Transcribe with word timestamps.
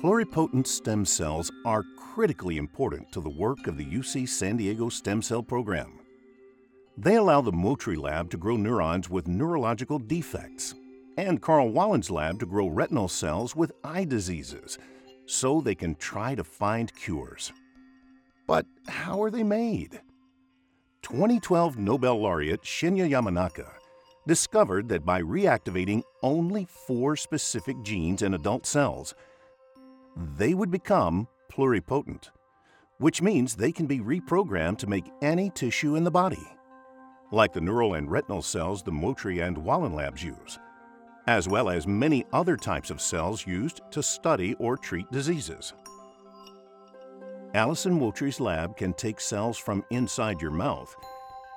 Pluripotent 0.00 0.64
stem 0.64 1.04
cells 1.04 1.50
are 1.64 1.82
critically 1.96 2.56
important 2.56 3.10
to 3.10 3.20
the 3.20 3.28
work 3.28 3.66
of 3.66 3.76
the 3.76 3.84
UC 3.84 4.28
San 4.28 4.56
Diego 4.56 4.88
Stem 4.88 5.20
Cell 5.20 5.42
Program. 5.42 5.98
They 6.96 7.16
allow 7.16 7.40
the 7.40 7.50
Muotri 7.50 8.00
Lab 8.00 8.30
to 8.30 8.36
grow 8.36 8.56
neurons 8.56 9.10
with 9.10 9.26
neurological 9.26 9.98
defects, 9.98 10.76
and 11.16 11.42
Karl 11.42 11.72
Wahlin's 11.72 12.12
lab 12.12 12.38
to 12.38 12.46
grow 12.46 12.68
retinal 12.68 13.08
cells 13.08 13.56
with 13.56 13.72
eye 13.82 14.04
diseases, 14.04 14.78
so 15.26 15.60
they 15.60 15.74
can 15.74 15.96
try 15.96 16.36
to 16.36 16.44
find 16.44 16.94
cures. 16.94 17.52
But 18.46 18.66
how 18.86 19.20
are 19.20 19.32
they 19.32 19.42
made? 19.42 20.00
2012 21.02 21.76
Nobel 21.76 22.20
laureate 22.20 22.62
Shinya 22.62 23.10
Yamanaka 23.10 23.66
discovered 24.28 24.88
that 24.90 25.04
by 25.04 25.20
reactivating 25.20 26.02
only 26.22 26.68
four 26.86 27.16
specific 27.16 27.82
genes 27.82 28.22
in 28.22 28.34
adult 28.34 28.64
cells, 28.64 29.16
they 30.18 30.52
would 30.52 30.70
become 30.70 31.28
pluripotent, 31.52 32.30
which 32.98 33.22
means 33.22 33.54
they 33.54 33.70
can 33.70 33.86
be 33.86 34.00
reprogrammed 34.00 34.78
to 34.78 34.88
make 34.88 35.12
any 35.22 35.48
tissue 35.50 35.94
in 35.94 36.02
the 36.02 36.10
body, 36.10 36.46
like 37.30 37.52
the 37.52 37.60
neural 37.60 37.94
and 37.94 38.10
retinal 38.10 38.42
cells 38.42 38.82
the 38.82 38.90
Muotri 38.90 39.46
and 39.46 39.56
Wahlin 39.56 39.94
labs 39.94 40.22
use, 40.22 40.58
as 41.28 41.48
well 41.48 41.70
as 41.70 41.86
many 41.86 42.24
other 42.32 42.56
types 42.56 42.90
of 42.90 43.00
cells 43.00 43.46
used 43.46 43.80
to 43.92 44.02
study 44.02 44.54
or 44.54 44.76
treat 44.76 45.08
diseases. 45.12 45.72
Alysson 47.54 47.98
Muotri's 47.98 48.40
lab 48.40 48.76
can 48.76 48.92
take 48.94 49.20
cells 49.20 49.56
from 49.56 49.84
inside 49.90 50.42
your 50.42 50.50
mouth 50.50 50.94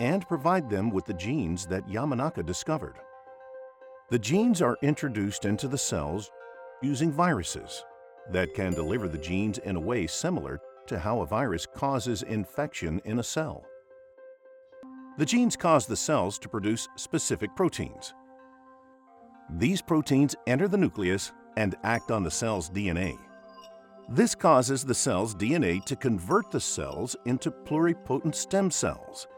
and 0.00 0.28
provide 0.28 0.68
them 0.68 0.90
with 0.90 1.06
the 1.06 1.14
genes 1.14 1.66
that 1.66 1.88
Yamanaka 1.88 2.44
discovered. 2.44 2.96
The 4.10 4.18
genes 4.18 4.60
are 4.60 4.76
introduced 4.82 5.46
into 5.46 5.66
the 5.66 5.78
cells 5.78 6.30
using 6.82 7.10
viruses 7.10 7.84
that 8.30 8.54
can 8.54 8.72
deliver 8.74 9.08
the 9.08 9.18
genes 9.18 9.58
in 9.58 9.76
a 9.76 9.80
way 9.80 10.06
similar 10.06 10.60
to 10.86 10.98
how 10.98 11.20
a 11.20 11.26
virus 11.26 11.66
causes 11.66 12.22
infection 12.22 13.00
in 13.04 13.18
a 13.18 13.22
cell. 13.22 13.64
The 15.18 15.26
genes 15.26 15.56
cause 15.56 15.86
the 15.86 15.96
cells 15.96 16.38
to 16.38 16.48
produce 16.48 16.88
specific 16.96 17.54
proteins. 17.54 18.14
These 19.50 19.82
proteins 19.82 20.36
enter 20.46 20.68
the 20.68 20.78
nucleus 20.78 21.32
and 21.56 21.74
act 21.82 22.10
on 22.10 22.22
the 22.22 22.30
cell's 22.30 22.70
DNA. 22.70 23.18
This 24.08 24.34
causes 24.34 24.84
the 24.84 24.94
cell's 24.94 25.34
DNA 25.34 25.84
to 25.84 25.96
convert 25.96 26.50
the 26.50 26.60
cells 26.60 27.16
into 27.26 27.50
pluripotent 27.50 28.34
stem 28.34 28.70
cells. 28.70 29.28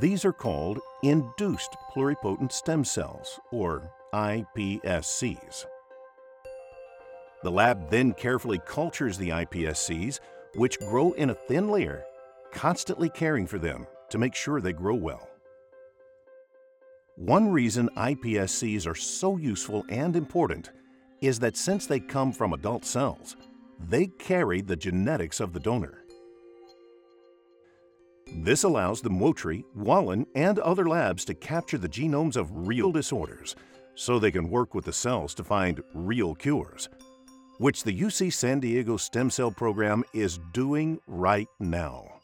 These 0.00 0.24
are 0.24 0.32
called 0.32 0.80
induced 1.02 1.76
pluripotent 1.94 2.52
stem 2.52 2.84
cells, 2.84 3.38
or 3.52 3.90
iPSCs. 4.14 5.66
The 7.46 7.52
lab 7.52 7.90
then 7.90 8.12
carefully 8.12 8.60
cultures 8.66 9.16
the 9.16 9.28
iPSCs, 9.28 10.18
which 10.56 10.80
grow 10.80 11.12
in 11.12 11.30
a 11.30 11.34
thin 11.34 11.70
layer, 11.70 12.04
constantly 12.50 13.08
caring 13.08 13.46
for 13.46 13.60
them 13.60 13.86
to 14.10 14.18
make 14.18 14.34
sure 14.34 14.60
they 14.60 14.72
grow 14.72 14.96
well. 14.96 15.28
One 17.14 17.52
reason 17.52 17.88
iPSCs 17.96 18.84
are 18.84 18.96
so 18.96 19.36
useful 19.36 19.84
and 19.88 20.16
important 20.16 20.72
is 21.20 21.38
that 21.38 21.56
since 21.56 21.86
they 21.86 22.00
come 22.00 22.32
from 22.32 22.52
adult 22.52 22.84
cells, 22.84 23.36
they 23.78 24.08
carry 24.08 24.60
the 24.60 24.74
genetics 24.74 25.38
of 25.38 25.52
the 25.52 25.60
donor. 25.60 26.02
This 28.38 28.64
allows 28.64 29.00
the 29.00 29.10
Muotri, 29.10 29.62
Wahlin, 29.78 30.26
and 30.34 30.58
other 30.58 30.88
labs 30.88 31.24
to 31.26 31.34
capture 31.34 31.78
the 31.78 31.88
genomes 31.88 32.34
of 32.36 32.66
real 32.66 32.90
disorders 32.90 33.54
so 33.94 34.18
they 34.18 34.32
can 34.32 34.50
work 34.50 34.74
with 34.74 34.84
the 34.84 34.92
cells 34.92 35.32
to 35.34 35.44
find 35.44 35.80
real 35.94 36.34
cures 36.34 36.88
which 37.58 37.84
the 37.84 37.98
UC 37.98 38.32
San 38.32 38.60
Diego 38.60 38.96
Stem 38.96 39.30
Cell 39.30 39.50
Program 39.50 40.04
is 40.12 40.38
doing 40.52 41.00
right 41.06 41.48
now. 41.58 42.15